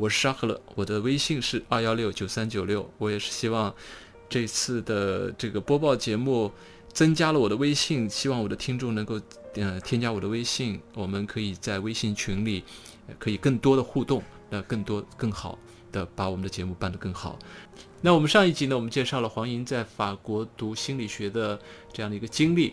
[0.00, 2.90] 我是沙赫勒，我的微信是二幺六九三九六。
[2.96, 3.74] 我也是希望
[4.30, 6.50] 这次的这个播报节目
[6.90, 9.20] 增加了我的微信，希望我的听众能够
[9.56, 12.64] 呃添加我的微信，我们可以在微信群里
[13.18, 15.58] 可以更多的互动，那更多更好
[15.92, 17.38] 的把我们的节目办得更好。
[18.00, 21.60] 那我们上一集呢，我们介绍了黄莹在法国读心理学的
[21.92, 22.72] 这样的一个经历，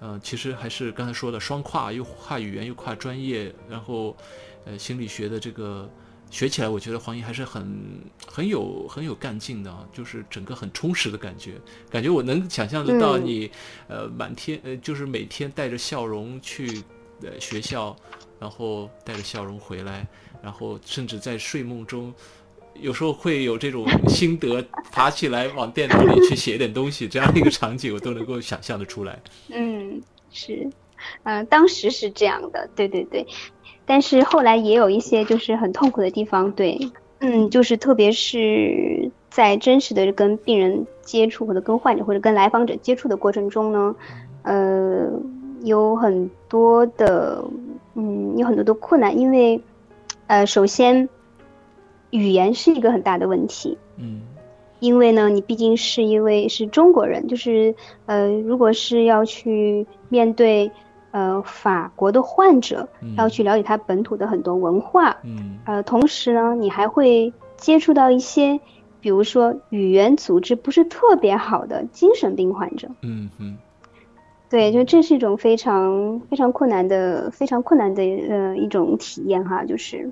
[0.00, 4.16] 呃，其实还是刚才说的双跨，又跨语言又跨专业，然后
[4.64, 5.86] 呃心理学的这个。
[6.32, 7.78] 学起来，我觉得黄奕还是很
[8.26, 11.52] 很有很有干劲的啊，就是整个很充实的感觉。
[11.90, 13.50] 感觉我能想象得到你，
[13.86, 16.82] 呃，满天呃，就是每天带着笑容去
[17.20, 17.94] 呃学校，
[18.40, 20.06] 然后带着笑容回来，
[20.42, 22.10] 然后甚至在睡梦中，
[22.80, 29.20] 有时候会有这种 心得，爬起来往电脑里去写点东西，这样的一个场景，我都能够想象得出来。
[29.50, 30.00] 嗯，
[30.32, 30.66] 是，
[31.24, 33.26] 嗯，当时是这样的，对对对。
[33.92, 36.78] 但是后来也有一些就是很痛苦的地方，对，
[37.18, 43.94] 嗯，就是特别是在真实的跟病人接触或者跟患者或者跟来访者接触的过程中呢，
[44.44, 45.10] 呃，
[45.60, 47.44] 有很多的，
[47.94, 49.60] 嗯，有很多的困难，因为，
[50.26, 51.06] 呃，首先，
[52.08, 54.22] 语言是一个很大的问题，嗯，
[54.80, 57.74] 因为呢，你毕竟是一位是中国人，就是，
[58.06, 60.70] 呃，如果是要去面对。
[61.12, 68.58] 呃，法国的患者要去了解他本土的很多文化，嗯，呃，同时呢，你还会接触到一些，
[69.00, 73.58] 比如说语言组织不是特别好的精神病患者，嗯嗯，
[74.48, 80.10] 对，就这是一种非常非常困难的、非常困难的呃一种体验哈，就是，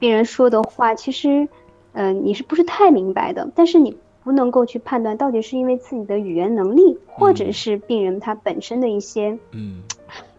[0.00, 1.48] 病人说的话其实，
[1.92, 3.48] 呃，你是不是太明白的？
[3.54, 9.82] 但是你不能够去判断到底是因为自己的语言能力，或者是病人他本身的一些，嗯。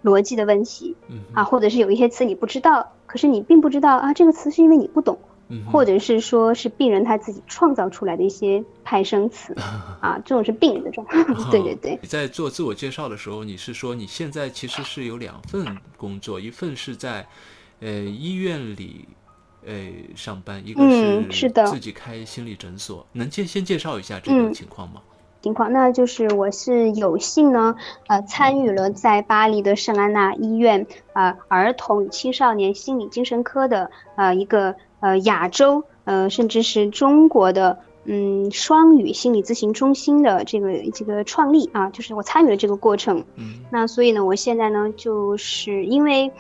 [0.06, 0.96] 逻辑的问题，
[1.34, 5.18] 啊，或者是有一些词你不知道，可是你并不知道啊，这个词是因为你不懂，
[5.72, 9.56] 或者是说是病人他自己创造出来的一些派生词，
[10.00, 11.24] 啊，这种是病人的状态。
[11.50, 12.00] 对对对。
[12.02, 15.66] 你在做自我介绍的时候，你是说你现在其实是有两份
[15.98, 17.28] 工作，一份是在，
[17.80, 19.08] 呃，医院里，
[19.66, 19.74] 呃，
[20.16, 20.82] 上班，一个
[21.32, 25.02] 是自己开心理诊所，能介先介绍一下这个情况吗？
[25.46, 27.76] 情况，那就是我是有幸呢，
[28.08, 43.24] 呃，参与了在巴黎的圣安娜医院啊儿童与青少年心理精神科的呃一个呃亚洲呃甚至是中国的嗯双语心理咨询中心的这个这个创立啊，就是我参与了这个过程。
[43.36, 46.32] 嗯，那所以呢，我现在呢，就是因为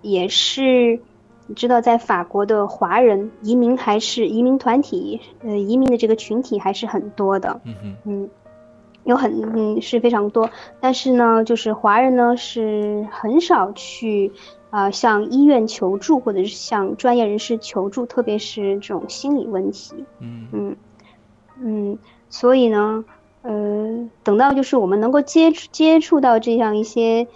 [0.00, 1.00] 也是
[1.46, 7.60] 你知道，在法国的华人移民还是移民团体呃移民的这个群体还是很多的。
[7.66, 8.30] 嗯哼，嗯。
[9.04, 10.50] 有很嗯是非常多，
[10.80, 14.32] 但是呢，就是华人呢是很少去
[14.70, 19.94] 啊向医院求助，或者是向专业人士求助，特别是这种心理问题。
[20.20, 20.76] 嗯嗯
[21.60, 21.98] 嗯，
[22.30, 23.04] 所以呢，
[23.42, 27.26] 呃，等到就是我们能够接触接触到这样一些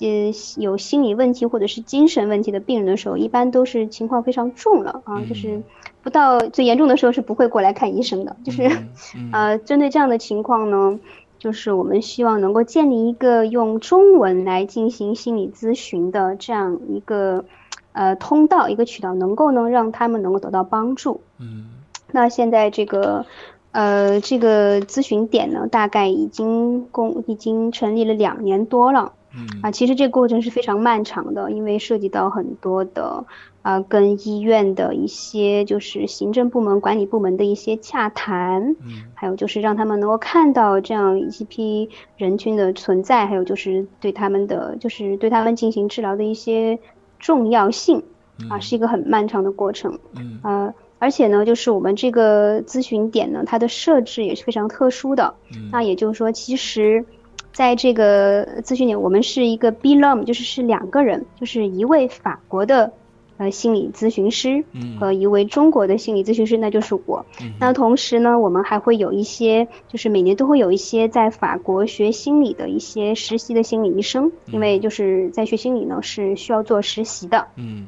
[0.00, 5.62] 呃有心理问题或者是精神问题的病人的时候，一般都是情况非常重了啊，就是。
[6.02, 8.70] 不到最严重的时候是不会过来看医生的，就是，
[9.32, 10.98] 呃，针对这样的情况呢，
[11.38, 17.44] 就是我们希望能够建立一个用中文来进行心理咨询的这样一个，
[17.92, 21.20] 呃，通道一个渠道，能够呢让他们能够得到帮助。
[21.38, 21.66] 嗯，
[22.12, 23.26] 那现在这个，
[23.72, 29.12] 呃，这个咨询点呢，大概已经公已经成立了两年多了。
[29.34, 33.24] 嗯，啊，其实这个过程是非常漫长的，因为涉及到很多的。
[33.68, 46.78] 啊，跟医院的一些就是行政部门、管理部门的一些洽谈，嗯，还有就是让他们能够看到这样一批人群的存在，还有就是对他们的就是对他们进行治疗的一些
[47.18, 48.02] 重要性，
[48.48, 57.04] 啊，是一个很漫长的过程，嗯，呃，而且呢，就是我们这个咨询点呢，它的设置也是非常特殊的，嗯，那也就是说，其实
[57.52, 62.90] 在这个咨询点，我们是一个 B l o m 就是是两个人，就是一位法国的。
[63.38, 64.64] 呃，心理咨询师
[64.98, 67.24] 和一位中国的心理咨询师，那就是我。
[67.60, 77.46] 那同时呢，我们还会有一些，就是每年都会有一些在法国学心理的一些实习的心理医生，因为就是在学心理呢是需要做实习的。
[77.54, 77.86] 嗯，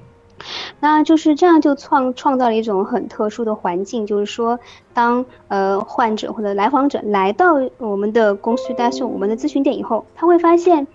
[0.79, 4.61] 那就是这样就创创造了一种很特殊的环境，就是说，
[4.94, 10.87] 当呃患者或者来访者来到我们的公司大众我们的咨询点以后，他会发现，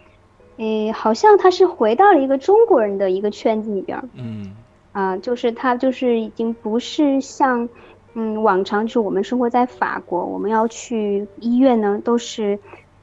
[0.57, 4.55] 诶，好像他是回到了一个中国人的一个圈子里边儿，嗯。
[4.91, 7.67] 啊，就是他就是已经不是像，
[8.13, 12.59] 嗯，往常就是我们生活在法国，我们要去医院呢，都是，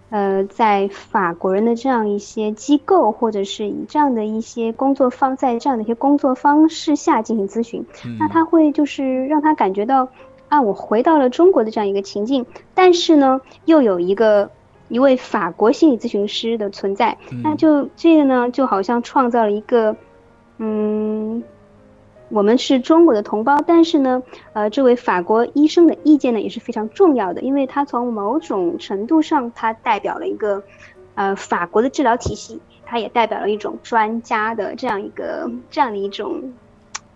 [0.08, 7.84] 呃，在法国人的这样一些机构，或者是以这样的一些工作方，在这样的一些工作方式下进行咨询，
[8.19, 10.08] 那他会就是让他感觉到，
[10.48, 14.50] 啊，我回到了中国的这样一个情境，但是呢，又有一个
[14.93, 19.97] 一位法国心理咨询师的存在，那就这个呢，就好像创造了一个，
[20.59, 21.43] 嗯。
[22.35, 24.23] 我们是中国的同胞，但是呢，
[24.55, 30.62] 呃，这位法国医生的意见呢也是非常重要的，因为他从某种程度上，他代表了一个，
[31.15, 36.55] 呃，法国的治疗体系，他也代表了一种专家的这样一个这样的一种，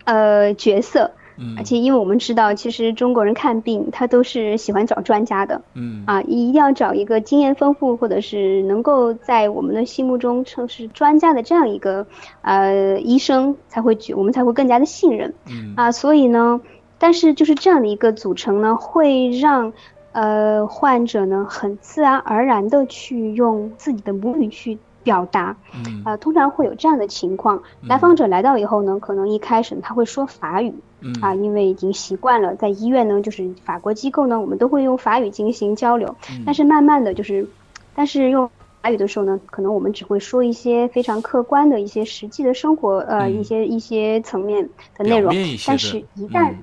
[0.03, 1.09] 呃，角色。
[1.57, 5.61] 而且，因为我们知道，其实中国人看病，他都是喜欢找专家的。
[5.73, 12.07] 嗯啊，一定要找一个经验丰富，或者是能够在我们的心目中称是专家的这样一个
[12.41, 15.33] 呃医生，才会觉我们才会更加的信任。
[15.47, 16.59] 嗯啊，所以呢，
[16.97, 19.73] 但是就是这样的一个组成呢，会让
[20.13, 24.77] 呃患者呢很自然而然的去用自己的母语去。
[25.03, 31.13] 表达，嗯呃，通常会有这样的情况，来访者来到以后呢，可能一开始他会说法语，嗯。
[31.21, 36.15] 啊，因为已经习惯了，在医院呢，就是法国机构呢，我们都会用法语进行交流，
[36.45, 37.47] 但是慢慢的就是，
[37.95, 38.49] 但是用
[38.81, 45.33] 法语的时候呢，可能我们只会说一些非常客观的一些实际的生活，呃，一些一些层面的内容，
[45.65, 46.55] 但是一旦，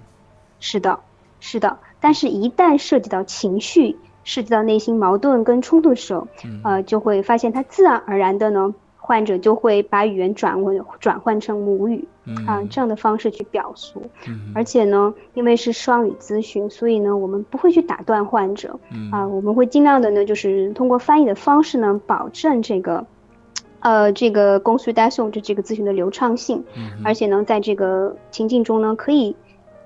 [0.61, 0.99] 是的，
[1.41, 3.97] 是的，但是一旦涉及到情绪。
[4.27, 6.27] 涉及到内心矛盾跟冲突的时候，
[6.63, 12.09] 呃，就会发现他自然而然的呢，患者就会把语言转换转换成母语，
[12.47, 14.03] 啊，这样的方式去表述。
[14.55, 18.79] 而且呢，因为是双语咨询，所以呢，我们不会去打断患者，
[19.13, 23.07] 啊，我们会尽量的呢，就是通过翻译的方式呢，保证这个，
[23.81, 26.65] 呃，这个公序大送这这个咨询的流畅性。
[27.05, 29.37] 而且呢，在这个情境中呢，可以，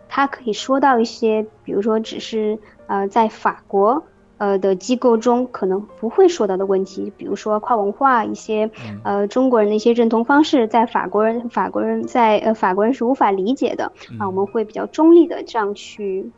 [0.09, 4.05] 他可以说到一些，比如说只是呃，在法国。
[4.39, 8.71] 呃的机构中可能不会说到的问题，比如说跨文化一些，
[9.05, 16.31] 呃中国人的一些认同方式，在法国人法国人在呃法国人是无法理解的啊，我们会比较中立的这样去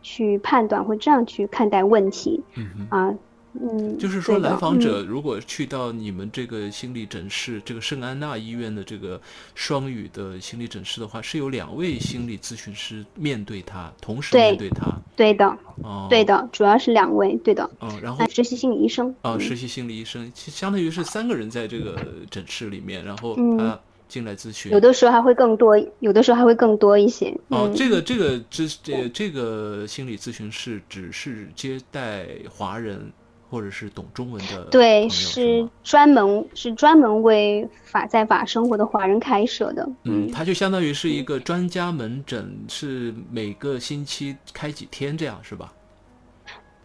[0.00, 2.42] 去判断，会这样去看待问题
[2.88, 3.14] 啊。
[3.52, 9.20] 嗯，就是说，来访者如果去到你们这个心理诊室，这个圣安娜医院的这个
[9.56, 14.86] 双语的心理诊室的话，是有两位心理咨询师面对他，同时面对他。
[15.16, 15.46] 对的，
[15.82, 17.68] 哦，对的，主要是两位，对的。
[17.80, 19.12] 哦，然后实习心理医生。
[19.22, 21.96] 哦，实习心理医生，其相当于是三个人在这个
[22.30, 23.76] 诊室里面，然后他
[24.08, 24.70] 进来咨询。
[24.70, 27.36] 有的时候还会更多，有的时候还会更多一些。
[27.48, 33.10] 哦，这个这个这这这个心理咨询室只是接待华人。
[33.50, 39.86] 或者是懂中文的，对，是专门是专门为法在法生活的华人开设的。
[40.04, 45.72] 嗯，它就相当于是一个专家门诊，是每个星期开几天这样是吧？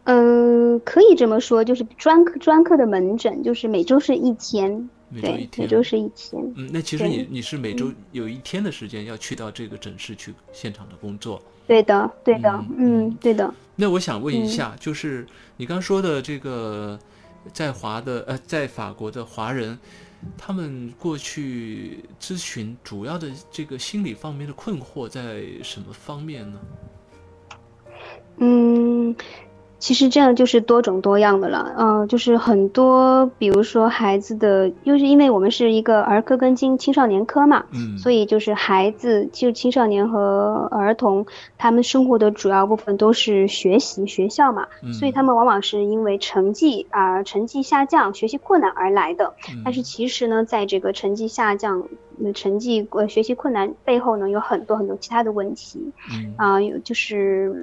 [0.06, 6.44] 嗯，可以这么说，就是专科专科的门诊，就是每周是一天，每周一天，每周是一天。
[6.56, 11.42] 嗯，那其实你你是每周有一天的时间要去到这个诊室去现场的工作。
[11.68, 13.52] 对的，对的，嗯，对的。
[13.76, 15.28] 那我想问一下，就是
[15.58, 16.98] 你刚说的这个，
[17.54, 19.78] 在华的呃，在法国的华人，
[20.38, 26.60] 他们过去咨询主要的这个心理方面的困惑在什么方面呢？
[28.38, 29.16] 嗯。
[29.86, 41.28] 其实这样就是多种多样的了，嗯，就是很多，比如说孩子的，又是因为我们是一个儿科跟青青少年科嘛，嗯，所以就是孩子，就青少年和儿童，
[41.60, 49.36] 他们生活的主要部分都是学习学校嘛，所以他们往往是因为成绩啊成绩下降、学习困难而来的。
[49.64, 51.84] 但是其实呢，在这个成绩下降、
[52.34, 55.92] 成绩呃学习困难背后呢，有很多很多其他的问题，
[56.38, 57.54] 啊，有就是。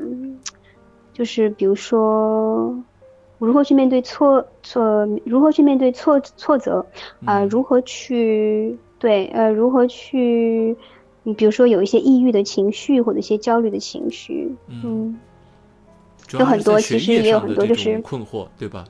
[1.13, 2.75] 就是比如说，
[3.39, 6.87] 如何去面对挫挫，如何去面对挫挫折，
[7.25, 10.77] 啊，如何去对呃，如何去，
[11.23, 15.19] 你比如说有一些抑郁的情绪或者一些焦虑的情绪，嗯，
[16.39, 18.85] 有很多，其实也有很多就是困惑，对吧？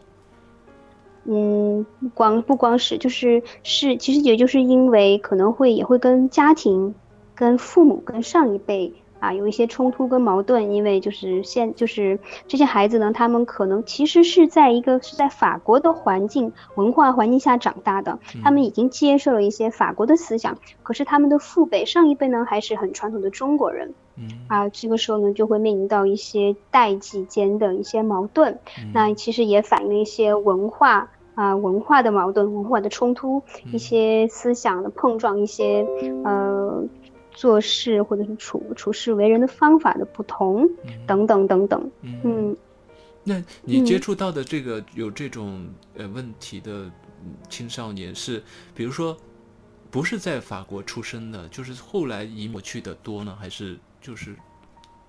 [1.25, 6.95] 嗯，光不光是就是是，其实也就是因为可能会也会跟家庭、
[7.35, 8.93] 跟父母、跟上一辈。
[9.23, 23.95] 啊，有一些冲突跟矛盾，因为就是现就是这些孩子呢，他们可能其实是在一个是在法国的环境文化环境下长大的，他们已经接受了一些法国的思想，可是他们的父辈上一辈呢还是很传统的中国人，
[24.49, 28.59] 啊，这个时候呢就会面临到一些代际间的一些矛盾，
[28.93, 35.87] 那其实也反映了一些文化啊文化的矛盾、文化的冲突、一些思想的碰撞、一些
[36.25, 36.83] 呃。
[37.43, 40.65] 做事或者是处处事为人的方法的不同，
[41.09, 41.91] 等等等等。
[42.03, 42.57] 嗯，
[43.25, 46.89] 那你接触到的这个有这种呃问题的
[47.49, 48.41] 青少年是，
[48.77, 49.17] 比如说
[49.91, 54.37] 不是在法国出生的，就是后来移民去的多呢，还是就是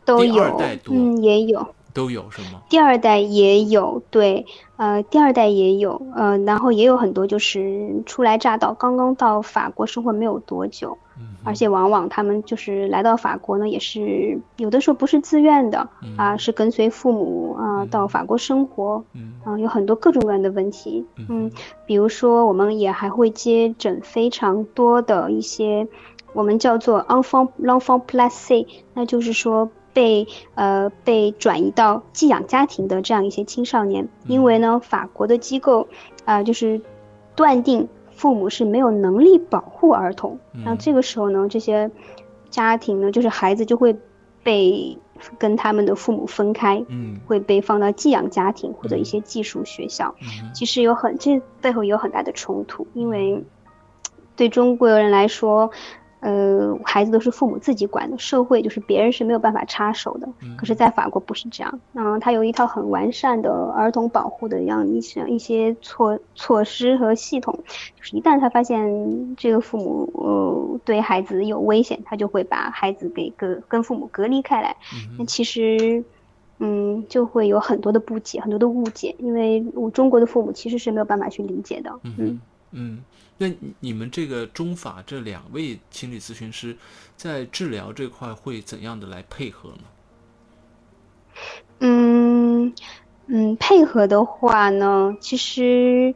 [0.03, 0.59] 都有？
[0.89, 1.75] 嗯，也有。
[1.93, 2.61] 都有是吗？
[2.69, 4.45] 第二代也有，对，
[4.77, 21.51] 呃，第二代也有，呃，然后也有很多就是初来乍到，刚刚到法国生活没有多久，嗯，而且往往他们就是来到法国呢，也是有的时候不是自愿的，啊，是跟随父母啊到法国生活，嗯，啊，有很多各种各样的问题，嗯，
[21.85, 25.87] 比如说我们也还会接诊非常多的一些，
[26.33, 29.69] 我们叫做 enfant l'enfant placé，那就是说。
[29.93, 35.87] 被呃被转移到寄养家庭的这样一些青少年，因为呢，法国的机构
[36.25, 36.81] 啊就是
[37.35, 41.91] 断定父母是没有能力保护儿童，那这个时候呢，这些
[42.49, 43.95] 家庭呢，就是孩子就会
[44.41, 44.97] 被
[45.37, 50.15] 跟他们的父母分开，嗯，会被放到寄养家庭或者一些寄宿学校。
[50.53, 53.43] 其实有很这背后有很大的冲突，因为
[54.35, 55.69] 对中国人来说。
[56.23, 60.29] 呃，孩子都是父母自己管的，社会就是别人是没有办法插手的。
[60.55, 67.53] 可是，在法国不是这样，嗯，他有一套很完善的儿童保护的这样一些一些措措施和系统，
[67.97, 74.77] 就是一旦他发现这个父母呃对孩子有危险，他就会把孩子给隔跟父母隔离开来。
[75.19, 76.05] 那其实，
[76.59, 81.91] 嗯，就会有很多的不解，很多的误解，因为我中国的父母其实是没有办法去理解的。
[82.03, 82.39] 嗯
[82.71, 83.03] 嗯。
[83.37, 86.77] 那你们这个中法这两位心理咨询师，
[87.17, 89.83] 在治疗这块会怎样的来配合呢？
[91.79, 92.73] 嗯
[93.25, 96.13] 嗯，配合的话呢，其实，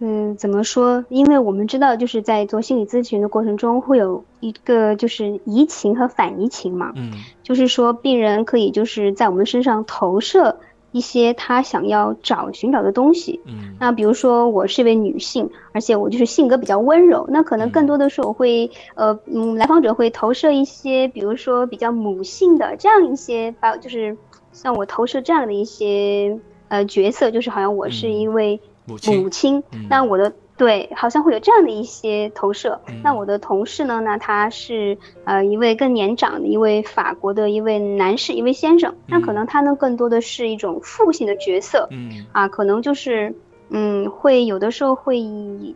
[0.00, 1.04] 嗯，怎么说？
[1.08, 6.92] 因为我们知道，就是在做心理咨询的过程中，会有一个就是移情和反移情嘛。
[6.96, 7.12] 嗯，
[7.42, 10.58] 就是说，病人可以就是在我们身上投射。
[10.92, 24.16] 一些他想要找寻找的东西，嗯，那比如说我是一位女性，而且我就是性格比较温柔，那可能更多的是我会，呃，嗯，来访者会投射一些，比如说比较母性的这样一些，把就是
[24.52, 30.32] 像我投射这样的一些呃角色，就是好像我是一位母亲，那我的。
[30.60, 32.78] 对，好像会有这样的一些投射。
[33.02, 33.98] 那我的同事呢？
[34.02, 38.94] 那他是呃一位更年长的一位法国的一位男士，一位先生。
[39.06, 41.88] 那可能他呢更多的是一种父亲的角色。
[41.90, 43.34] 嗯啊，可能就是
[43.70, 45.18] 嗯会有的时候会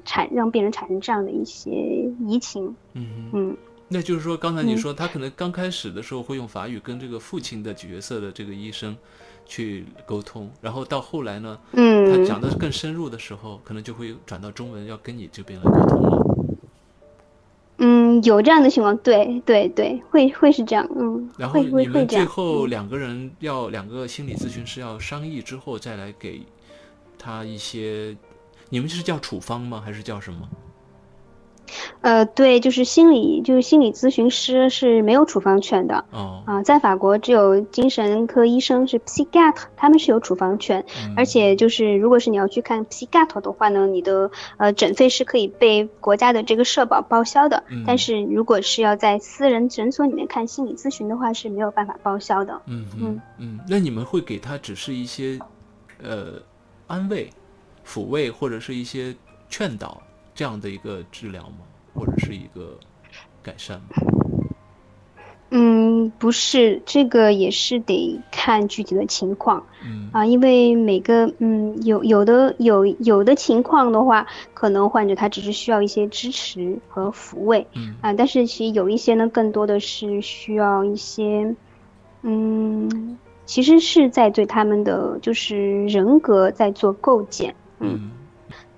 [0.05, 1.71] 产让病人产生这样的一些
[2.21, 2.77] 移情。
[2.93, 3.57] 嗯嗯，
[3.89, 8.95] 那就是说刚才你说他可能刚开始的时候会用法语跟这个父亲的角色的这个医生。
[9.47, 16.27] 去沟通，然后到后来呢，嗯，他讲的更深入的时候，可能就会转到中文，要跟你这边来沟通了。
[17.79, 21.29] 嗯，有这样的情况，对对对，会会是这样，嗯。
[21.37, 26.43] 然后你们最后两个人要两个心理咨询师要商议之后再来给
[27.19, 28.17] 他一些，
[28.71, 29.83] 你们是叫处方吗？
[29.85, 30.49] 还是叫什么？
[32.03, 36.05] 呃，对，就是心理，就是心理咨询师是没有处方权的。
[36.11, 40.85] 哦，啊，在法国只有精神科医生是 psychiatr，他们是有处方权。
[41.17, 47.65] 而且就是如果是你要去看 psychiatr 的话呢，你的呃诊费是可以被国家的这个社保报销的。
[47.69, 47.83] 嗯。
[47.87, 52.61] 但是如果是要在私人诊所里面看心理咨询的话，是没有办法报销的。
[52.67, 53.61] 嗯嗯嗯。
[53.69, 55.39] 那你们会给他只是一些
[56.03, 56.35] 呃
[56.87, 57.31] 安慰、
[57.87, 59.15] 抚慰或者是一些
[59.49, 60.01] 劝导？
[60.35, 61.59] 这样的一个治疗吗，
[61.95, 62.79] 或者是一个
[63.43, 63.87] 改善吗？
[65.51, 69.65] 嗯，不是，这个也是得看具体的情况。
[69.85, 77.65] 嗯啊，因为每个嗯有有的有有的情况的话，可能患者他只是需要一些支持和抚慰。
[77.75, 81.55] 嗯啊，但是其实有一些呢，更多的是需要一些
[82.23, 87.55] 嗯，其实是在对他们的就是人格在做构建。
[87.79, 88.11] 嗯。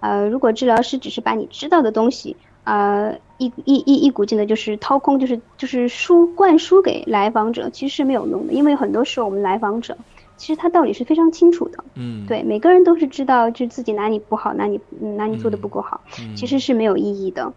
[0.06, 8.52] 呃，如果治疗师只是把你知道的东西，呃，一一一一股劲的，就是掏空，就是就是输灌输给来访者，其实是没有用的。
[8.52, 9.96] 因为很多时候我们来访者，
[10.36, 11.82] 其实他道理是非常清楚的。
[11.94, 16.00] 嗯，对，每个人都是知道，就自己哪里不好，哪里哪里做的不够好，
[16.36, 17.52] 其实是没有意义的。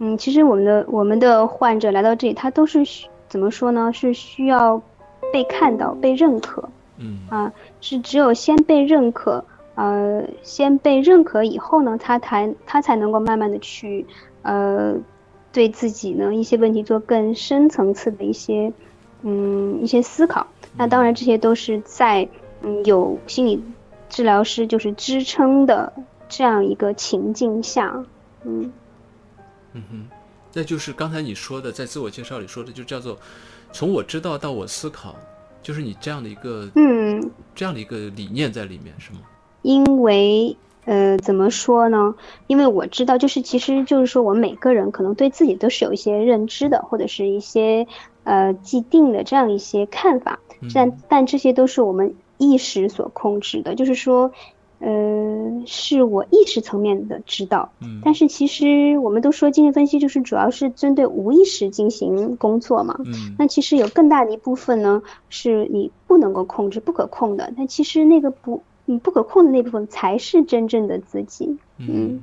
[0.00, 3.92] 嗯，其实我们的我们的患者来到这里，他都是需怎么说呢？
[3.92, 4.82] 是需要
[5.32, 6.68] 被看到、被认可。
[6.98, 9.44] 嗯啊，是只有先被认可，
[9.74, 14.06] 呃，先被认可以后呢，他才他才能够慢慢的去，
[14.42, 14.96] 呃，
[15.52, 18.72] 对自己呢一些问题做更深层次的一些，
[19.22, 20.46] 嗯，一些思考。
[20.76, 22.28] 那当然，这些都是在
[22.62, 23.62] 嗯有心理
[24.08, 25.92] 治疗师就是支撑的
[26.28, 28.04] 这样一个情境下，
[28.44, 28.72] 嗯
[29.72, 30.08] 嗯哼，
[30.52, 33.18] 那就是刚才你说的，在自我介绍里说的，就叫做
[33.72, 35.14] 从我知道到我思考。
[35.62, 39.20] 就是你这样的一个，嗯，这样的一个理念在里面是吗？
[39.62, 42.14] 因为，呃，怎么说呢？
[42.46, 47.86] 因为我知道，就是其实就是说，我们每个人可能对自己都是有一些认知的，或者是一些
[48.24, 50.38] 呃既定的这样一些看法，
[50.74, 54.30] 但但这些都是我们意识所控制的，就是说。
[54.84, 72.22] 呃，是我意识层面的知道，嗯，但是其实我们都说精神分析就是主要是针对无意识进行工作嘛，嗯，那其实有更大的一部分呢是你不能够控制、不可控的，但其实那个不你不可控的那部分才是真正的自己，嗯，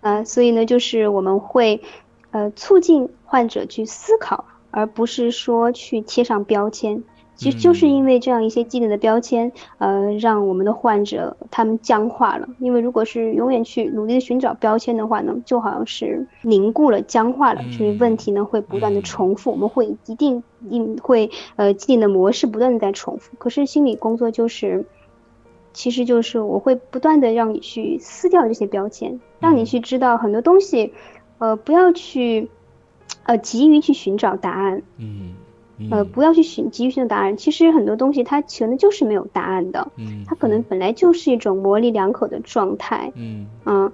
[0.00, 1.82] 呃，所以呢，就是我们会
[2.30, 7.02] 呃促进患者去思考，而不是说去贴上标签。
[7.34, 12.48] 其实就是因为这样一些既定的标签，呃，让我们的患者他们僵化了。
[12.58, 19.50] 因为如果是永远去努力的寻找标签的话呢，就好像是凝固了、僵化了，所以问题呢会不断的重复。
[19.50, 23.36] 我们会一定定会呃既定的模式不断的在重复。
[23.36, 24.86] 可是心理工作就是，
[25.76, 30.94] 其实就是我会不断的让你去撕掉这些标签，让你去知道很多东西，
[31.36, 32.48] 呃，不要去，
[33.24, 34.82] 呃，急于去寻找答案。
[34.96, 35.34] 嗯。
[35.90, 37.36] 呃，不要去寻急于寻找答案。
[37.36, 43.92] 其实很多东西它可能就是没有答案的，嗯，它可能本来就是一种模棱两可的状态，嗯，嗯，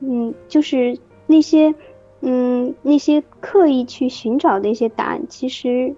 [0.00, 1.72] 嗯，就是那些，
[2.20, 5.94] 嗯，那些刻意去寻找的一些答案，其实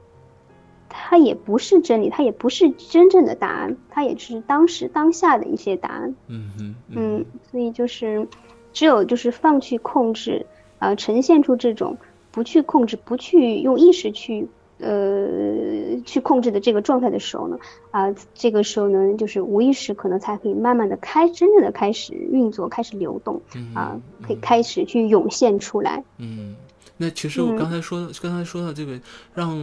[0.90, 8.28] 它也不是真理，它也不是真正的答案，它也是当时当下的一些答案，嗯哼，嗯，所以就是
[8.74, 10.44] 只有就是放弃控制，
[10.80, 11.96] 呃，呈现出这种
[12.30, 14.48] 不去控制，不去用意识去。
[14.82, 17.58] 呃，去控制的这个状态的时候呢，
[17.90, 23.42] 啊，这个时候呢，就是无意识可能才可以慢慢的开，真正的开始运作，开始流动，
[23.74, 26.02] 啊，可以开始去涌现出来。
[26.16, 26.56] 嗯。
[27.02, 29.00] 那其实我刚才说，刚才说到这个，
[29.34, 29.58] 让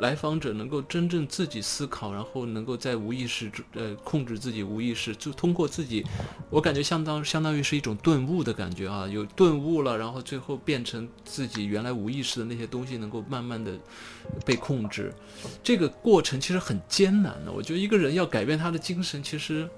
[0.00, 6.04] 来访者能够真正自己思考，然后能够在无意识呃控制自己无意识，就通过自己，
[6.50, 13.78] 我感觉相当相当于是一种顿悟的感觉啊，有顿悟了，然后最后变成自己原来无意识的那些东西能够慢慢的
[14.44, 15.14] 被控制，
[15.62, 17.52] 这个过程其实很艰难的。
[17.52, 19.68] 我觉得一个人要改变他的精神，其实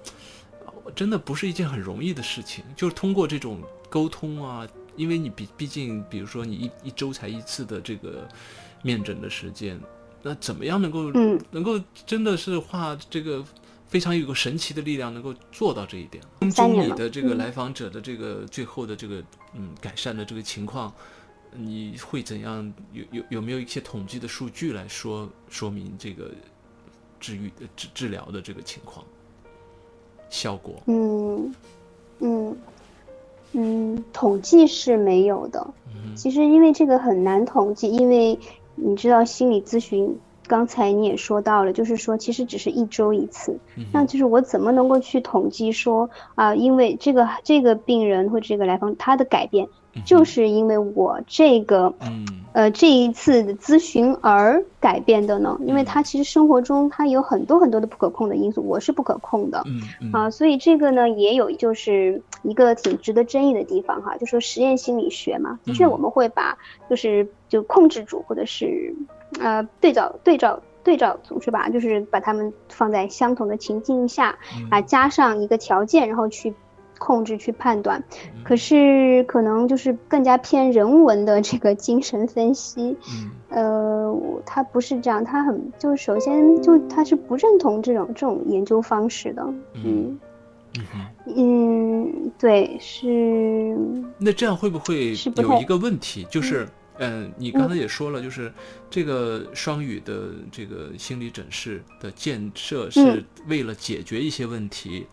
[0.97, 4.67] 真的不是一件很容易的事情，就是通过这种沟通啊。
[4.97, 8.29] 因为你毕毕竟，比如说你一一周才一次的这个
[8.83, 9.81] 面诊的时间，
[10.23, 11.11] 那怎么样能够
[11.51, 13.45] 能够真的是画这个
[13.89, 16.23] 非常有个神奇的力量，能够做到这一点？
[16.41, 19.23] 跟踪你的这个来访者的这个最后的这个
[19.55, 20.93] 嗯改善的这个情况，
[21.53, 22.73] 你会怎样？
[22.93, 26.31] 有有有没有一些统计的数据来说说明这个
[27.19, 29.05] 治愈的治治疗的这个情况
[30.31, 30.83] 效果？
[30.87, 31.55] 嗯
[32.21, 32.57] 嗯。
[33.55, 35.67] 嗯，统计是没有的。
[36.17, 38.39] 其实因为这个很难统计，因为
[38.75, 43.59] 你知道心理咨询，刚才你也说到了，就是说其实只是一周一次。
[43.93, 49.69] 那就是我怎么能够去统计说啊，因为这个这个病人或这个来访他的改变。
[50.05, 51.95] 就是因为我这个，
[52.53, 59.65] 呃，这一次的咨询而改变的呢，因为他其实生活中他有很多很多的不可控的因素，我是不可控的，
[60.13, 66.57] 啊，所以这个呢也有就是一个挺值得争议的地方哈，就说实验心理学嘛，的确我们会把
[66.89, 68.95] 就是就控制组或者是
[69.41, 74.39] 呃对照对照对照组是吧，就是把他们放在相同的情境下
[74.71, 76.53] 啊，加上一个条件，然后去。
[77.05, 78.03] 控制去判断，
[78.43, 82.97] 可是可能就是更加偏人文的这个精神分析，
[83.51, 84.11] 呃，
[84.47, 90.19] 他不是这样，他很就首先就他是不认同这种这种研究方式的，嗯。
[91.37, 92.33] 嗯。
[92.39, 93.77] 对是。
[94.19, 96.67] 那这样会不会有一个问题，就是
[96.99, 98.51] 嗯，你刚才也说了，就是
[98.89, 105.07] 这个双语的这个心理诊室的建设是为了解决一些问题。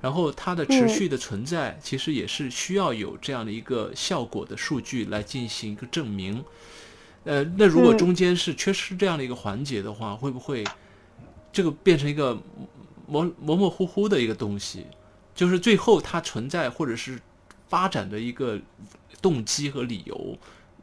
[0.00, 6.44] 然后它的持续的存在，其实也是需要有这样的一个效果的数据来进行一个证明。
[7.24, 10.64] 呃，那如果中间是缺失这样的一个环节的话，会不会
[11.52, 12.38] 这个变成一个
[13.06, 14.86] 模模模糊糊的一个东西？
[15.34, 17.20] 就是最后它存在或者是
[17.68, 18.58] 发展的一个
[19.20, 20.38] 动机和理由，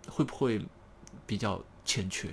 [0.07, 0.61] 会不会
[1.25, 2.27] 比较欠缺？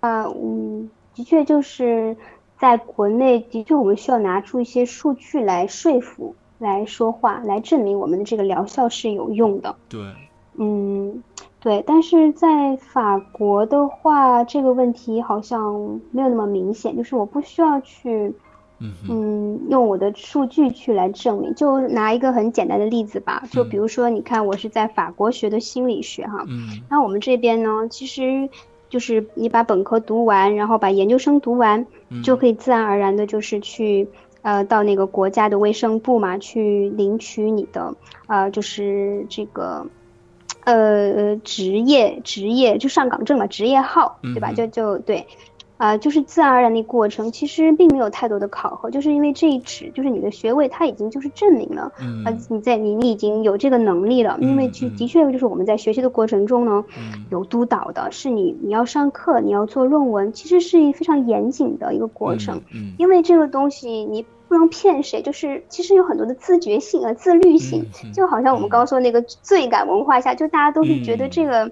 [0.00, 2.16] 啊，嗯，的确就是
[2.62, 9.74] 在国内，的确我们需要拿出一些数据来说服、来说话、来证明我们的这个疗效是有用的。
[9.88, 10.00] 对，
[10.54, 11.24] 嗯，
[11.58, 11.82] 对。
[11.84, 18.32] 但是在法国的话，这个问题好像没有那么明显，就是我不需要去。
[19.08, 28.48] 嗯，用我的数据去来证明，就拿一个很简单的例子吧，就比如说，你看我是在法国学的心理学哈，嗯，那我们这边呢，其实
[28.92, 31.86] 就是你把本科读完，然后把研究生读完，
[32.22, 34.06] 就可以自然而然的，就是去
[34.42, 37.94] 呃到那个国家的卫生部嘛，去领取你的
[38.26, 39.86] 呃就是这个
[40.64, 44.52] 呃职业职业就上岗证嘛，职业号对吧？
[44.52, 45.26] 就就对。
[45.82, 51.90] 啊，就是自然而然的过程，其实并没有太多的考核，就是因为这一纸就是你的学位，它已经就是证明了，
[52.24, 56.84] 啊，你在你你已经有这个能力了，因为就的确就是我们在学习的过程中呢，
[57.30, 62.62] 有督导的，是你你要上课，你要做论文，其实是一非常严谨的一个过程，
[62.96, 71.68] 因为这个东西你不能骗谁，就是其实有很多的自觉性啊、自律性，就好像我们刚刚说那个罪感文化下，就大家都是觉得这个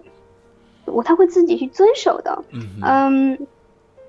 [0.87, 2.43] 我他会自己去遵守的，
[2.83, 3.39] 嗯。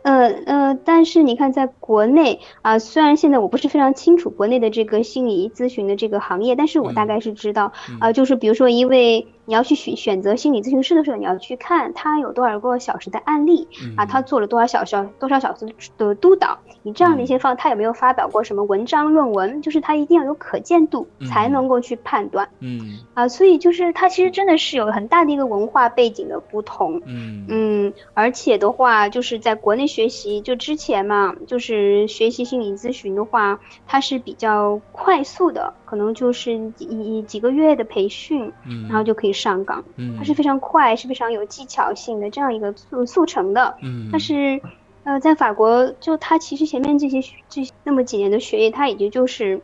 [0.03, 9.27] 呃呃，但是你看，在国内啊，虽然现在我不是非常清楚国内的这个心理咨询的这个行业，但是我大概是知道啊，就是比如说一位。
[9.45, 19.61] 你要去选选择心理咨询师的时候，你要去看他有多少个小时的案例啊，他做了多少小时多少小时的督导，你这样的一些方，他有没有发表过什么文章论文？
[19.61, 22.47] 就是他一定要有可见度，才能够去判断。
[22.59, 27.01] 嗯啊，所以就是他其实真的是有很大的一个文化背景的不同。
[27.05, 38.53] 嗯嗯，而且的话，就是在国内学习，就之前嘛，就是学习心理咨询的话，它是比较快速的，可能就是一几个月的培训，
[38.87, 39.31] 然后就可以。
[39.41, 44.61] 上岗，嗯，它是非常快，是非常有技巧性的这样一个速速成的，嗯，但是，
[45.03, 49.61] 呃，在法国，就他其实前面这些这那么几年的学业，他已经就是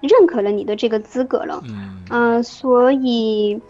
[0.00, 3.60] 认可了你的这个资格了，嗯，嗯，所以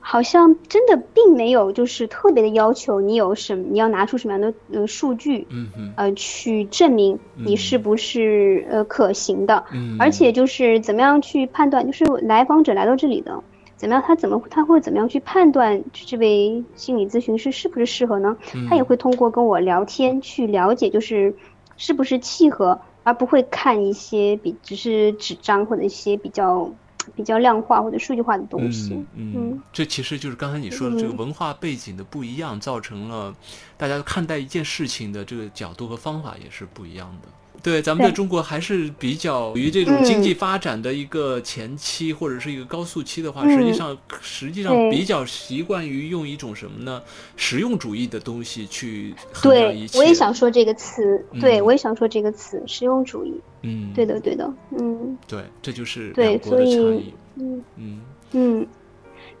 [0.00, 13.42] 好像真的并没有就是特别的要求你有什么，你要拿出什么样的呃数据，嗯呃，去证明你是不是呃可行的，嗯，而且就是怎么样去判断，就是来访者来到这里的。
[13.76, 14.04] 怎么样？
[14.06, 18.36] 他怎么他会怎么样去判断这位心理咨询师是不是适合呢？
[18.68, 21.34] 他也会通过跟我聊天去了解，就是
[21.78, 26.70] 是不是契合，而不会看一些比只是纸张或者一些比较
[27.14, 28.94] 比较量化或者数据化的东西。
[29.14, 33.34] 嗯嗯，这其实就是刚才你说的这个文化背景的不一样，造成了
[33.76, 37.28] 大家看待一件事情的这个角度和方法也是不一样的。
[37.62, 47.02] 对，咱们在中国还是比较于这种经济发展的一个前期或者是一个高速期的话，实际上实际上比较习惯于用一种什么呢？
[47.36, 49.98] 实用主义的东西去衡量一切。
[49.98, 53.40] 我也想说这个词，对我也想说这个词，实用主义。
[53.62, 57.12] 嗯，对的，对的，嗯，对，这就是对，所以。
[57.36, 58.00] 嗯嗯
[58.32, 58.66] 嗯，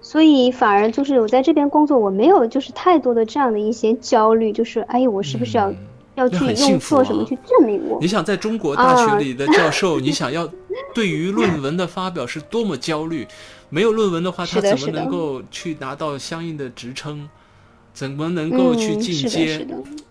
[0.00, 5.72] 所以反而就是我在这边工作，我没有就是太多的这样的一些焦虑，就是哎呦，我是不是要。
[6.14, 7.98] 要去用做什么去证明我？
[8.00, 10.48] 你想在中国大学里的教授，你想要
[10.94, 13.26] 对于论文的发表是多么焦虑？
[13.68, 17.28] 没有论文的话，他怎么能够去拿到相应的职称？
[17.92, 19.66] 怎么能够去进阶？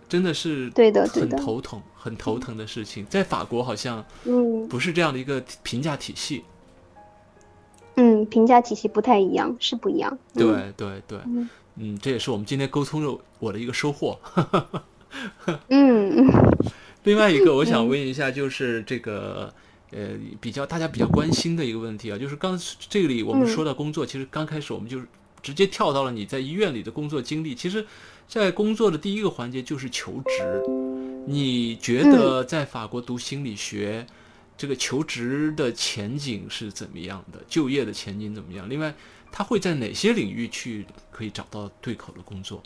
[0.10, 3.06] 真的是对的，很头疼，很头疼的事情。
[3.10, 6.44] 在法国好像嗯不是这样的一个评价体系。
[7.96, 10.18] 嗯，评价体系不太一样，是不一样。
[10.34, 11.20] 对对对，
[11.76, 14.18] 嗯，这也是我们今天沟通的我的一个收获。
[15.69, 16.28] 嗯，
[17.04, 19.54] 另外一个我想问一下，就是这个
[19.91, 25.00] 呃，比较大家比较关心的一个问题啊，就是刚这里我们说到工作，其实刚开始我们就
[25.41, 27.56] 直接跳到了你在医院里的工作经历。
[27.56, 27.86] 其实，
[28.28, 30.62] 在工作的第一个环节就是求职。
[31.26, 34.06] 你觉得在法国读心理学，
[34.58, 37.39] 这个求职的前景是怎么样的？
[37.48, 38.67] 就业的前景怎么样？
[38.69, 38.93] 另外，
[39.32, 42.63] 他会在哪些领域去可以找到对口的工作？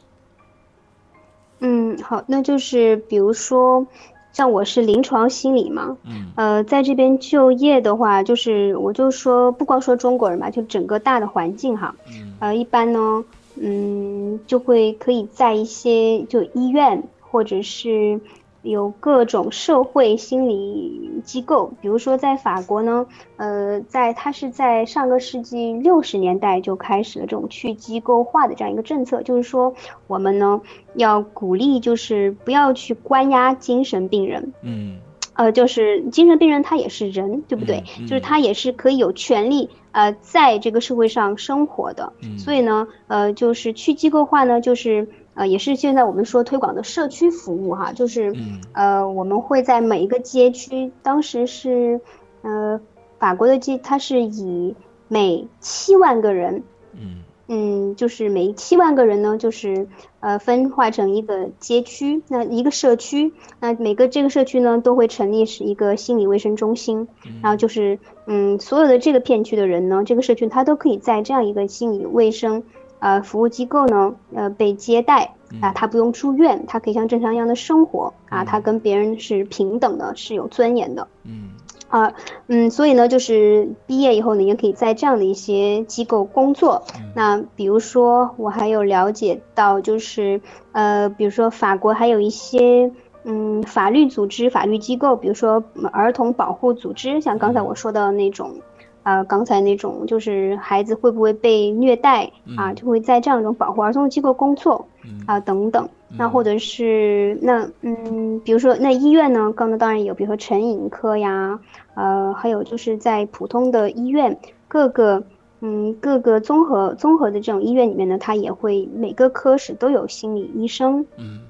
[1.65, 3.88] 嗯，好，那就是比如说，
[4.34, 13.23] 像我是临床心理嘛，嗯，呃，在这边就业的话，就是我就说，不光说中国人吧，就整个大的环境哈，嗯，呃，一般呢，
[13.56, 18.19] 嗯，就会可以在一些就医院或者是。
[18.63, 29.76] 有各种社会心理机构，比如说在法国呢，呃，在它是在上个世纪六十年代就开始了这种去机构化的这样一个政策，就是说
[30.08, 30.62] 我们呢
[30.95, 34.99] 要鼓励，就是不要去关押精神病人，嗯，
[35.34, 37.84] 呃，就是精神病人他也是人，对不对？
[38.08, 45.10] 就是他也是可以有权利呃在这个社会上生活的，所以呢，呃，就是去机构化呢，就是。
[45.36, 48.62] 呃，也是现在我们说推广的社区服务哈，就是嗯。
[48.74, 52.02] 呃，我们会在每一个街区，当时是
[52.41, 52.82] 呃
[53.19, 54.76] 法国的街，它是以
[55.08, 59.88] 每七万个人，嗯嗯，就是每七万个人呢，就是
[60.22, 67.08] 呃分化成一个街区，那一个社区，那每个这个社区呢都会成立是一个心理卫生中心，
[67.43, 72.63] 然后就是嗯所有的这个片区的人呢，这个社区他都可以在这样一个心理卫生
[73.03, 81.07] 呃服务机构呢呃被接待啊，他不用住院，他可以像正常一样的生活啊，他跟别人是平等的，是有尊严的。
[81.25, 81.49] 嗯
[81.89, 82.11] 啊，
[82.47, 86.81] 嗯，所以呢，就是毕业以后呢，也可以在这样的一些机构工作。
[87.13, 92.89] 那比如说，我还有了解到，就是呃，比如说法国还有一些
[93.25, 98.55] 嗯法律组织、法律机构，比如说嗯儿童保护组织，像刚才我说的那种，
[99.03, 104.87] 啊、刚才那种就是孩子会不会被虐待啊，就会在这样一种保护儿童的机构工作
[105.25, 105.87] 啊、等等。
[106.15, 111.59] 那或者是那嗯，比如说那医院呢，刚才当然有，比如说成瘾科呀，
[111.95, 115.23] 呃，还有就是在普通的医院各个
[115.61, 121.41] 嗯各个综合综合的这种医院里面呢，它也会每个科室都有心理医生，嗯。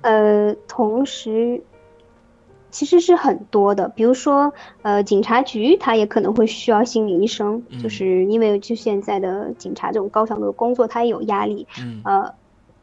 [0.00, 1.62] 呃，同时
[2.70, 4.52] 其实是很多的，比如说
[4.82, 7.82] 呃警察局他也可能会需要心理医生，嗯。
[7.82, 12.00] 就是因为就现在的警察这种高强度的工作，他也有压力，嗯。
[12.04, 12.34] 呃，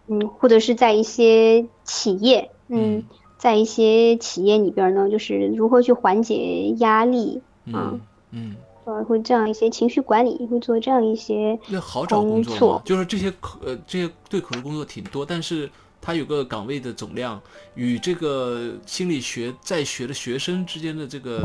[0.07, 3.03] 嗯，或者是在一些企业，嗯，
[3.37, 7.99] 在一些企业里边呢，就是如何去缓解压力，嗯
[8.31, 12.59] 嗯，呃，会这样一些情绪管理，会做这样一些，那好找工作吗？
[12.59, 12.81] 工作？
[12.85, 15.69] 就是这些可呃这些对口的工作挺多，但是
[16.07, 17.37] 它有个岗位的总量
[17.75, 21.43] 与这个心理学在学的学生之间的这个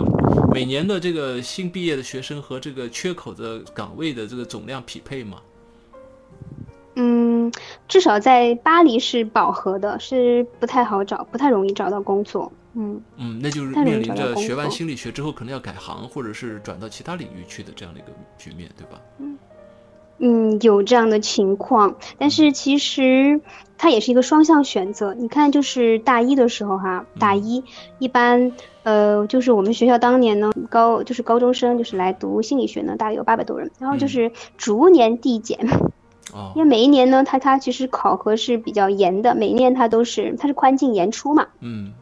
[0.55, 5.38] 每年的这个新毕业的学生和这个缺口的岗位的这个总量匹配吗？
[6.94, 7.53] 嗯，
[7.88, 13.03] 至少在巴黎是饱和的，是不太好找，不太容易找到工作，嗯。
[13.16, 19.01] 嗯，那就是面临着学完心理学之后可能要改行，或者是转到其他领域去的这样的一个局面，对吧？
[19.18, 19.37] 嗯，
[20.61, 23.40] 有这样的情况，但是其实
[23.76, 25.14] 它也是一个双向选择。
[25.14, 27.64] 你看，就是大一的时候哈，大一
[27.98, 28.52] 一般
[28.85, 35.58] 呃，就是我们学校当年呢，高就是高中生就是来读心理学呢，大概有八百多人，然后就是逐年递减，
[36.32, 36.52] 哦。
[36.54, 41.92] 因为每一年呢，它它其实考核是比较严的，每一年它都是它是宽进严出嘛，嗯。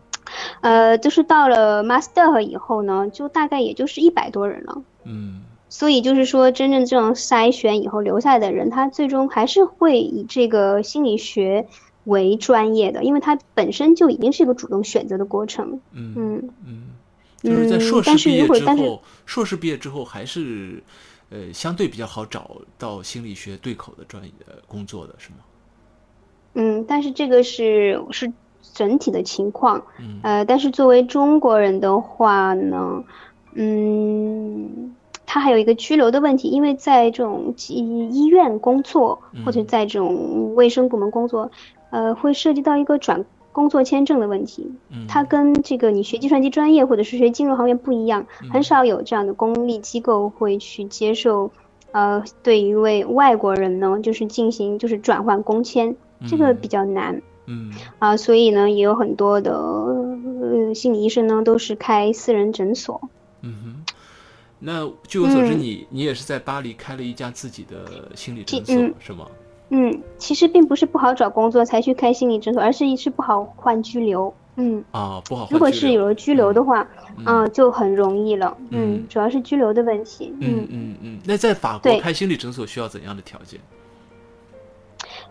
[0.60, 4.82] 呃，就是到了 master 以后呢，就大概也就是一百多人了。
[5.04, 5.42] 嗯
[5.80, 11.66] 所以就是说，真正这种筛选以后留下来的人，他最终还是会以这个心理学
[12.04, 15.80] 为专业的，因为他本身就已经是一个主动选择的过程。
[15.92, 16.82] 嗯嗯嗯，
[17.42, 20.82] 就是在嗯硕士毕业之后，硕士毕业之后还是
[21.30, 25.36] 呃相对比较好找到心理学对口的专业呃工作的是吗？
[26.52, 28.30] 嗯，但是这个是是
[28.74, 29.82] 整体的情况。
[29.98, 33.02] 嗯呃，但是作为中国人的话呢，
[33.54, 34.94] 嗯，
[35.32, 41.52] 他还有一个拘留的问题，因为在这种医医院工作或者在这种卫生部门工作，
[41.90, 44.72] 呃，会涉及到一个转工作签证的问题。
[44.90, 51.52] 嗯它跟这个你学计算机专业或者是学金融行业不一样，很少有这样的公立机构会去接受，
[51.92, 55.94] 呃，对一位外国人呢，就是进行就是转换工签，
[56.26, 57.22] 这个比较难。
[57.46, 63.00] 嗯啊，所以呢，也有很多的呃心理医生呢，都是开私人诊所。
[63.42, 63.79] 嗯哼。
[64.60, 69.26] 那据我所知，嗯你你也是在巴黎开了一家自己的心理诊所，是吗？
[69.70, 74.32] 嗯，其实并不是不好找工作才去开心理诊所，而是是不好换居留。
[74.56, 78.54] 嗯，啊，不好换如果是有了居留的话，嗯嗯、就很容易了。
[78.70, 80.34] 嗯嗯，主要是居留的问题。
[80.40, 81.18] 嗯嗯嗯。
[81.24, 83.58] 那在法国开心理诊所需要怎样的条件？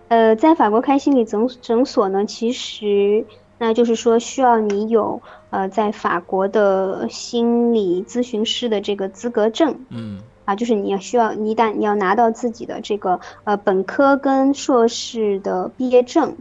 [0.07, 3.23] 呃，在法国开心理诊诊所呢，其实
[3.59, 9.79] 那就是说需要你有呃在法国的心理咨询师的这个资格证。
[9.89, 16.35] 嗯啊，就是你要需要，你一旦你要拿到自己的这个呃本科跟硕士的毕业证，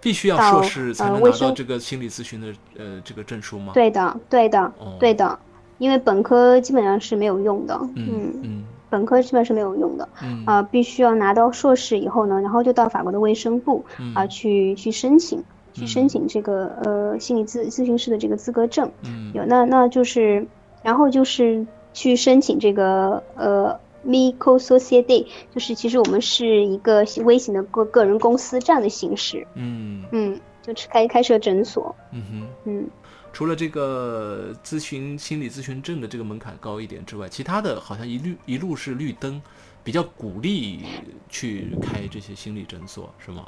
[0.00, 2.46] 必须要到硕士才能拿到呃卫生这个心理咨询的
[2.78, 3.72] 呃这个证书吗？
[3.74, 5.36] 对的，对的，哦对的，
[5.78, 15.42] 因为本科基本上是没有用的，嗯嗯本科基本上是没有用的，嗯啊、必须要拿到硕士以后呢，然后就到法国的卫生部嗯啊、去去申请，
[15.78, 20.46] 去申请这个呃心理咨咨询师的这个资格证，嗯有那那就是，
[20.82, 32.46] 然后就是去申请这个呃 Micro Society，就是其实我们是一个微型的个个人公司这样的形式，嗯嗯，就是开开设诊所，嗯哼。
[32.64, 32.90] 嗯。
[33.30, 39.40] 除了这个咨询心理咨询证的这个门槛高一点之外，其他的好像一律一路是绿灯，
[39.84, 40.80] 比较鼓励
[41.28, 43.46] 去开这些心理诊所，是吗？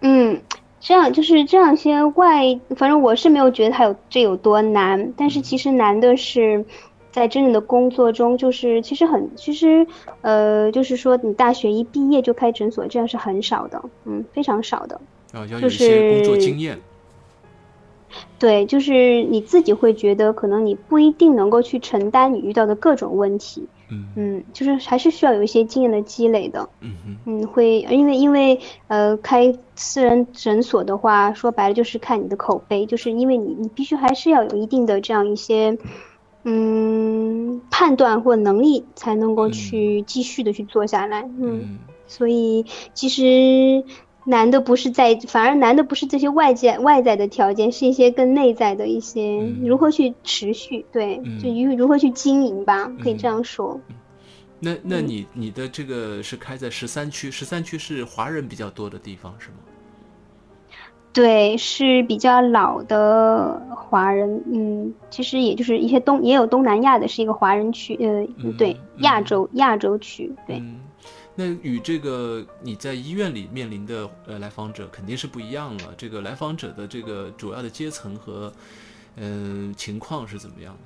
[0.00, 0.40] 嗯，
[0.82, 6.64] 这样就是这样些外，反正我是没有觉得它有这有多难，但是其实难的是。
[7.12, 9.86] 在真正的工作中，就是其实很，其实，
[10.22, 14.98] 呃，就是说你大学一毕业就开诊所，这样是很少的，嗯，非常少的。
[15.34, 16.78] 啊，要有一些工作经验。
[18.38, 23.68] 对，就是你自己会觉得，可能你不一定能够去承担你遇到的各种问题。
[23.92, 26.68] 嗯嗯，就是还是需要有一些经验的积累的。
[26.80, 35.76] 嗯嗯，会，因为因为呃，开私人诊所的话，说白了就是看你的口碑，就是因为你你必须还是要有一定的这样一些。
[36.44, 41.22] 嗯，判断或能力才能够去继续的去做下来。
[41.38, 41.78] 嗯，
[42.08, 43.84] 所以其实
[44.24, 53.80] 难的不是在，反而难的不是这些外界外在的条件，是一些更内在的一些如何去持续，对，就如如何去经营吧，可以这样说。
[54.60, 59.56] 那那你你的这个是开在十三区，十三区是华人比较多的地方，是吗？
[61.12, 70.62] 对，是比较老的华人，嗯，其实也就是一些东也有东南亚的，是一个华人区，呃，对，亚洲亚洲区，对。
[71.34, 75.94] 那与这个你在医院里面临的呃来访者肯定是不一样了。
[75.96, 78.52] 这个来访者的这个主要的阶层和
[79.16, 80.80] 嗯情况是怎么样的？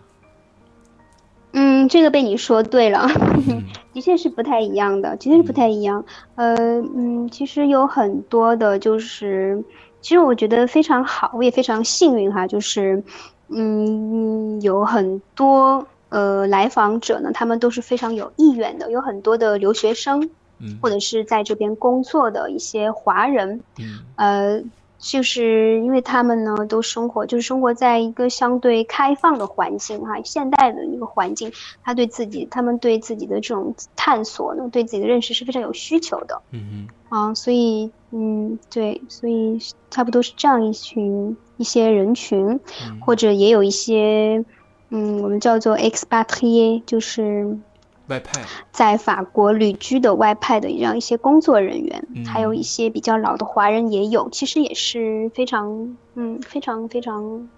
[1.52, 3.08] 嗯，这个被你说对了，
[3.94, 6.04] 的确是不太一样的，的确是不太一样。
[6.34, 6.54] 呃，
[6.94, 9.64] 嗯，其实有很多的就是。
[10.02, 13.02] 其实我觉得非常好，我也非常幸运哈，就是，
[13.48, 24.62] 嗯，有很多呃来访者呢，他们都是非常有意愿的，有很多的留学生，嗯，或者是在这边工作的一些华人，嗯，呃。
[24.98, 31.52] 就是因为他们呢，都生活就是生活在一个相对开放的环境哈，现代的一个环境，
[31.84, 39.58] 他对自己，他们对自己的这种探索呢，对自己的认识是非常有需求的，嗯嗯，啊，所以，嗯，对，所以
[39.90, 42.58] 差不多是这样一群一些人群，
[43.04, 44.42] 或者也有一些，
[44.90, 47.58] 嗯，我们叫做 expatrié，就是。
[48.08, 57.48] 外派在法国旅居的外派的这样一些工作人员，还有一些比较老的华人也有，其实也是非常嗯非常非常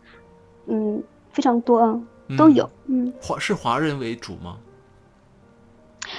[0.67, 1.03] 嗯
[1.35, 2.01] 非常多啊
[2.39, 4.57] 都有嗯华是华人为主吗？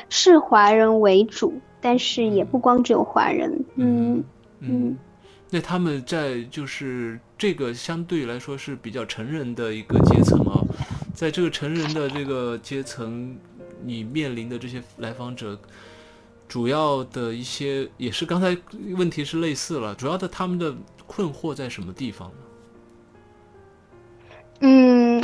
[0.10, 4.24] 是华人为主，但是也不光只有华人嗯
[4.60, 4.96] 嗯，
[5.50, 10.62] 那他们在就是这个相对来说是比较成人的一个阶层啊，
[11.20, 13.38] 在这个成人的这个阶层。
[13.82, 15.58] 你面临的这些来访者，
[16.50, 18.58] 主要的一些也是刚才
[18.98, 20.76] 问题是类似了，主要的他们的
[21.08, 22.36] 困惑在什么地方呢？
[24.60, 25.24] 嗯，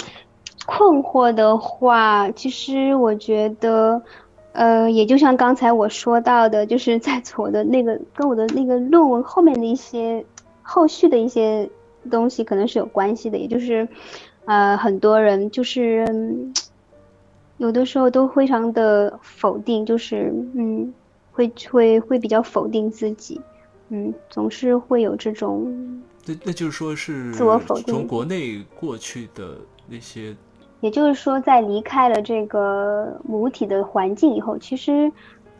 [0.66, 4.02] 困惑的话，其实我觉得，
[4.54, 10.26] 呃，也就像刚才我说到的，就是在我的那个跟我的那个论文后面的一些
[10.62, 11.70] 后续的一些
[12.10, 13.86] 东西，可能是有关系的，也就是，
[14.46, 16.06] 呃，很多人就是。
[17.58, 20.94] 有的时候都非常的否定，就是嗯，
[21.32, 23.40] 会会会比较否定自己，
[23.88, 26.04] 嗯，总是会有这种。
[26.26, 27.94] 那那就是说是自我否定。
[27.94, 29.56] 从国内过去的
[29.88, 30.36] 那些，
[30.82, 35.10] 也就是说，在离开了这个母体的环境以后，其实，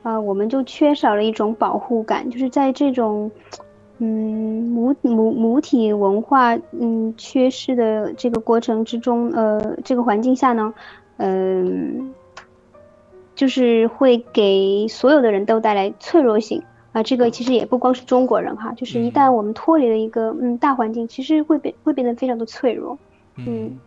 [0.04, 3.32] 啊，我们就缺少了一种保护感，就是在这种，
[4.00, 10.74] 嗯，母母母体文化嗯缺失的这个过程之中，呃，这个环境下呢。
[11.18, 12.14] 嗯，
[13.36, 17.02] 就是会给所有的人都带来脆弱性啊。
[17.04, 22.98] 这个其实也不光是中国人哈，就是一旦我们脱离了一个嗯大环境，其实会变会变得非常的脆弱。
[23.38, 23.80] 嗯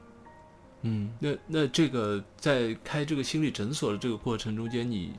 [0.80, 5.10] 嗯，那那这个在开这个心理诊所的这个过程中间，你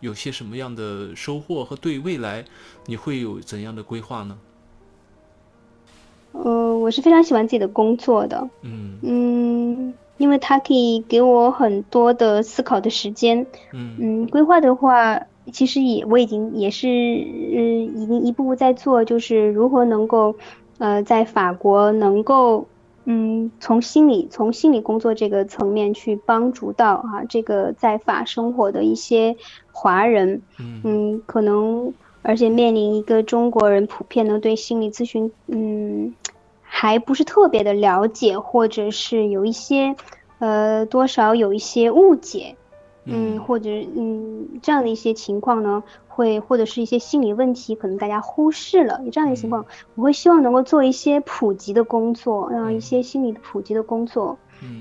[0.00, 2.44] 有些什么样的收获和对未来
[2.86, 4.38] 你会有怎样的规划呢？
[6.32, 8.48] 呃，我是非常喜欢自己的工作的。
[8.62, 9.94] 嗯嗯。
[10.18, 15.20] 因为它可以给我很多的思考的时间，嗯嗯，规划的话，
[15.52, 20.34] 其实也我已经也是，嗯，已经一步步在做，就是如何能够，
[20.78, 22.66] 呃，在法国能够，
[23.04, 29.36] 嗯，从心理从心理工作这个层面去帮助到啊，这个在法生活的一些
[29.76, 30.40] 华人，
[30.84, 36.14] 嗯，可能而且面临一个中国人普遍的对心理咨询，嗯。
[36.68, 39.96] 还不是特别的了解，或者是有一些，
[40.40, 42.56] 呃，多少有一些误解，
[43.04, 49.64] 嗯，或者嗯这样的一些情况呢，会或者是一些心理问题，可能大家忽视了，有这样的情况，
[49.94, 54.36] 我会希望能够做一些普及的工作，让一些心理的普及的工作，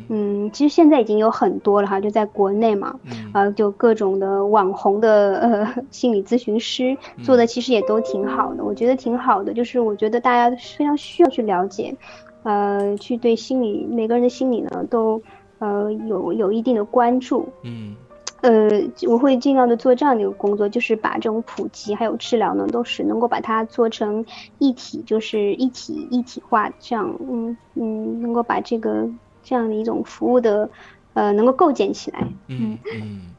[0.07, 2.99] 嗯，其实现在已经有很多了哈，就在国内嘛，
[3.33, 11.95] 呃，就各种的网红的呃心理咨询师做的其实也都挺好的，我觉得挺好的，就是我觉得大家非常需要去了解，
[12.43, 15.21] 呃，去对心理每个人的心理呢都
[15.57, 17.95] 呃有有一定的关注，嗯，
[18.41, 18.69] 呃，
[19.07, 24.23] 我会尽量的做这样的一个工作，就是把这种普及还有治疗呢，都是能够把它做成
[24.59, 29.09] 一体，就是一体一体化，这样，嗯嗯，能够把这个。
[29.45, 30.67] 这样的一种服务的，
[31.13, 32.27] 呃，能够构建起来。
[32.47, 33.35] 嗯嗯，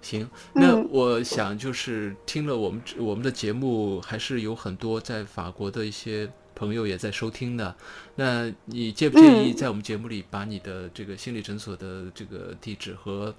[0.00, 7.74] 行，那我想就是听了我们我们的节目，还是有很多在法国的一些朋友也在收听的。
[8.16, 13.34] 那你介不介意在我们节目里把你的这个心理诊所的这个地址和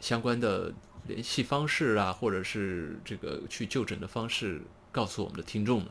[0.00, 0.72] 相关的
[1.06, 5.86] 联系方式啊，或者是这个去就诊的方式告诉我们的听众呢？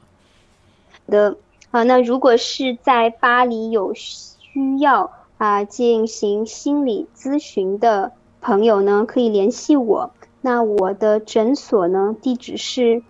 [1.08, 1.38] 的
[1.72, 5.10] 啊，那如果是在巴黎有需要。
[5.38, 10.12] 啊，进行心理咨询的朋友呢，可以联系我。
[10.42, 13.04] 那我的诊所呢，地址是，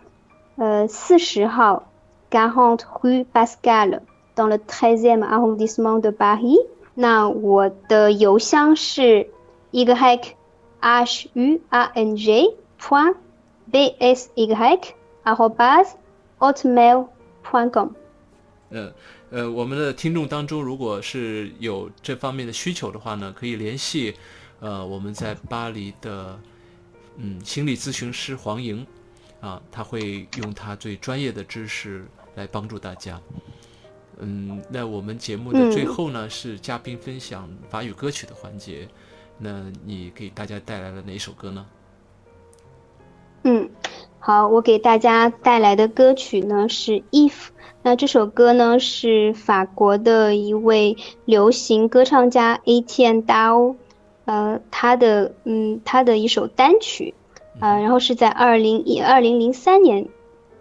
[0.55, 1.83] 呃，四十号
[2.29, 6.65] g a r a n t Rue Pascal，dans le treizième arrondissement de Paris。
[6.93, 9.29] 那我的邮箱是
[9.71, 13.15] y h u a n j point
[13.69, 14.47] b s y
[15.25, 15.89] arrobas
[16.39, 17.07] hotmail
[17.43, 17.89] point com。
[18.69, 18.93] 嗯。
[19.31, 24.13] 呃，我们的听众当中，如果是有这方面的需求的话呢，可以联系，
[24.59, 26.39] 呃，我们在巴黎的，
[27.17, 28.85] 嗯，心理咨询师黄莹，
[29.41, 32.05] 啊，他会用他最专业的知识
[32.35, 33.19] 来帮助大家。
[34.19, 38.87] 嗯，那我们节目的最后呢，是嘉宾分享法语歌曲的环节，
[39.37, 41.65] 那你给大家带来了哪一首歌呢？
[43.43, 43.69] 嗯，
[44.25, 47.29] 好，我给大家带来的歌曲呢是《If》。
[47.83, 53.23] 那这首歌呢是法国的一位流行歌唱家 A.T.N.
[53.23, 53.75] Dao，
[54.25, 57.13] 呃，他的嗯他的一首单曲，
[57.59, 60.07] 呃，然后是在二零一二零零三年，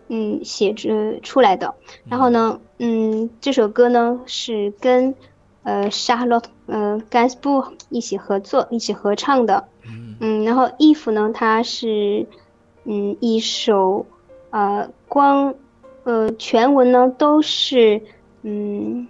[0.08, 1.74] 嗯写着出来的。
[2.06, 5.14] 然后呢，嗯，这首歌呢是跟
[5.62, 9.68] 呃 Charlotte 呃 Gainsbourg 一起合作一起合唱的。
[10.20, 12.26] 嗯，然后 If 呢，它是
[12.84, 14.06] 嗯一首
[14.50, 15.54] 呃光。
[16.06, 18.02] 呃，全文呢都是
[18.42, 19.08] 嗯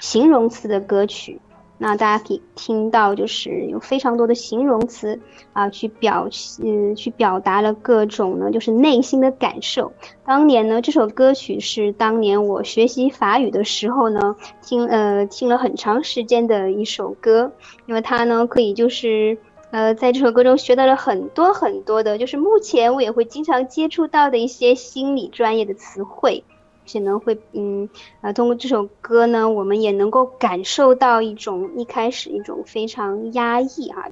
[0.00, 1.40] 形容词的歌曲，
[1.78, 5.20] 那大家可以听到，就是有非常多的形容词
[5.52, 6.28] 啊，去表
[6.60, 9.92] 嗯去表达了各种呢，就是内心的感受。
[10.24, 17.52] 当年呢，这首歌曲是当年我学习法语的时候呢，听呃听了很长时间的一首歌，
[17.86, 19.38] 因为它呢可以就是。
[19.72, 26.44] 呃，在这首歌中学到了很多很多的，就是目前我也会经常接触到的一些心理专业的词汇，
[26.92, 27.88] 可能会嗯
[28.20, 34.08] 啊，通过这首歌呢，我们也能够感受到一种一开始一种非常压抑啊，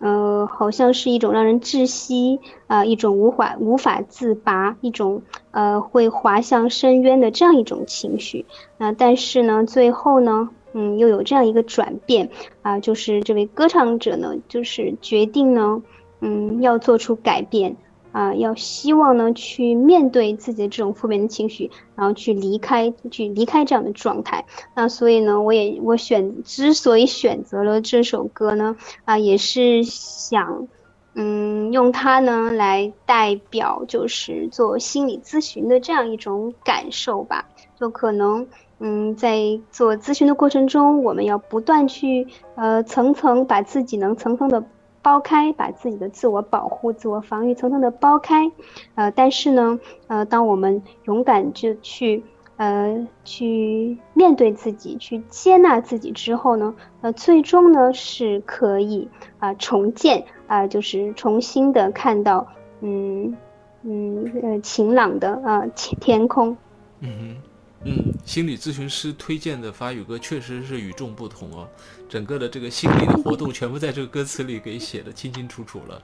[0.00, 8.44] 呃，好像是一种让人窒息啊，一种无法无法自拔，一种呃会滑向深渊的这样一种情绪
[8.76, 10.50] 啊，但是呢，最后呢。
[10.80, 12.30] 嗯，又有这样一个转变
[12.62, 15.82] 啊，就是这位歌唱者呢，就是决定呢，
[16.20, 17.76] 嗯，要做出改变
[18.12, 24.46] 啊，要希望呢去面对自己的这种负面的情绪，然后去离开，去离开这样的状态。
[24.76, 30.68] 那所以呢，我也我选之所以选择了这首歌呢，啊，也是想，
[31.14, 37.48] 嗯，用它呢来代表，就是做心理咨询的这样一种感受吧，
[37.80, 38.46] 就可能。
[38.80, 44.64] 嗯，在做咨询的过程中，我们要不断去呃层层把自己能层层的
[45.02, 48.52] 剥开，把自己的自我保护、自我防御层层的剥开，
[48.94, 52.22] 呃，但是呢，呃，当我们勇敢就去
[52.56, 59.08] 呃去面对自己，去接纳自己之后呢，呃，最终呢是可以
[59.38, 62.46] 啊重建啊，就是重新的看到
[62.80, 63.36] 嗯
[63.82, 66.56] 嗯呃晴朗的啊天空。
[67.00, 67.47] 嗯哼。
[67.84, 71.68] 嗯，心理咨询师推荐的法语歌确实是与众不同哦，
[72.08, 76.02] 整个的这个心理的活动全部在这个歌词里给写的清清楚楚了。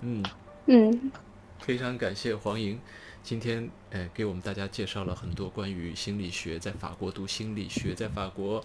[0.00, 0.24] 嗯
[0.66, 1.12] 嗯，
[1.58, 2.80] 非常感谢黄莹，
[3.22, 8.64] 今天哎给我们大家介绍了很多关于心理学，在法国读心理学，在法国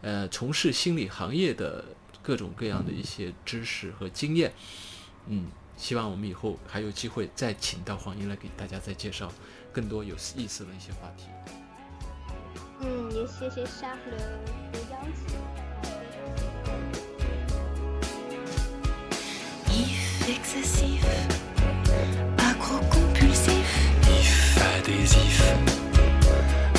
[0.00, 1.84] 呃从事心理行业的
[2.22, 4.52] 各种各样的一些知识和经验。
[5.26, 5.46] 嗯，
[5.76, 9.32] 希望我们以后还有机会再请到黄莹来给大家再介绍
[9.72, 11.24] 更多有意思的一些话题。
[12.81, 14.17] 嗯，也谢谢沙弗的
[14.91, 15.35] 邀请。
[19.67, 21.03] If excessif,
[22.37, 23.69] accro-compulsif,
[24.05, 25.37] if adhésif,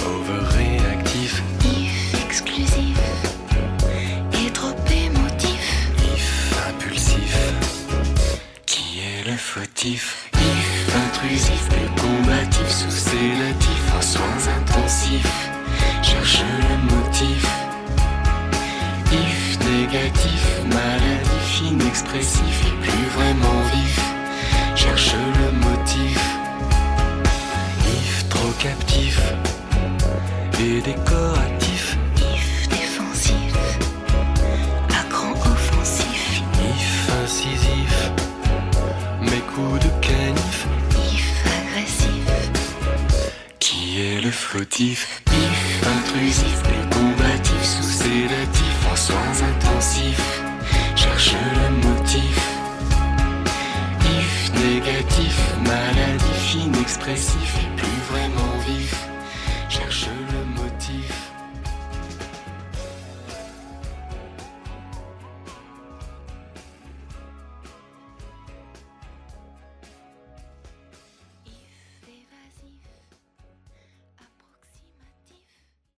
[0.05, 1.30] overréactif,